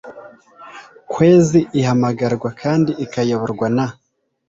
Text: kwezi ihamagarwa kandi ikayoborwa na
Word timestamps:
kwezi 1.13 1.59
ihamagarwa 1.79 2.49
kandi 2.61 2.91
ikayoborwa 3.05 3.67
na 3.75 3.85